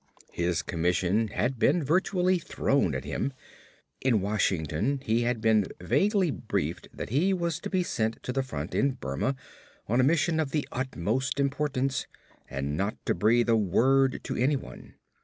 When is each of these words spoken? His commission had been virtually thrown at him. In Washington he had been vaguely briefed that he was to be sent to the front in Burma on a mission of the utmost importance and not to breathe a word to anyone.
His 0.31 0.63
commission 0.63 1.27
had 1.27 1.59
been 1.59 1.83
virtually 1.83 2.39
thrown 2.39 2.95
at 2.95 3.05
him. 3.05 3.33
In 4.01 4.19
Washington 4.19 4.99
he 5.03 5.21
had 5.21 5.41
been 5.41 5.67
vaguely 5.79 6.31
briefed 6.31 6.87
that 6.91 7.09
he 7.09 7.35
was 7.35 7.59
to 7.59 7.69
be 7.69 7.83
sent 7.83 8.17
to 8.23 8.33
the 8.33 8.41
front 8.41 8.73
in 8.73 8.93
Burma 8.93 9.35
on 9.87 9.99
a 9.99 10.03
mission 10.03 10.39
of 10.39 10.49
the 10.49 10.67
utmost 10.71 11.39
importance 11.39 12.07
and 12.49 12.75
not 12.75 12.97
to 13.05 13.13
breathe 13.13 13.47
a 13.49 13.55
word 13.55 14.21
to 14.23 14.35
anyone. 14.35 14.95